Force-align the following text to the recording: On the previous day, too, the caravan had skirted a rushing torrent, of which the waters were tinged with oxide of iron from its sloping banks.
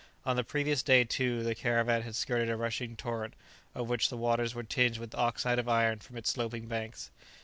On 0.25 0.35
the 0.35 0.43
previous 0.43 0.81
day, 0.81 1.03
too, 1.03 1.43
the 1.43 1.53
caravan 1.53 2.01
had 2.01 2.15
skirted 2.15 2.49
a 2.49 2.57
rushing 2.57 2.95
torrent, 2.95 3.35
of 3.75 3.87
which 3.87 4.09
the 4.09 4.17
waters 4.17 4.55
were 4.55 4.63
tinged 4.63 4.97
with 4.97 5.13
oxide 5.13 5.59
of 5.59 5.69
iron 5.69 5.99
from 5.99 6.17
its 6.17 6.31
sloping 6.31 6.65
banks. 6.65 7.11